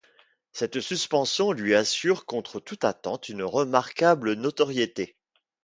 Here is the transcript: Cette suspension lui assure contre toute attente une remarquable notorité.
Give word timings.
Cette 0.51 0.79
suspension 0.79 1.51
lui 1.51 1.75
assure 1.75 2.25
contre 2.25 2.59
toute 2.59 2.85
attente 2.85 3.29
une 3.29 3.43
remarquable 3.43 4.33
notorité. 4.33 5.15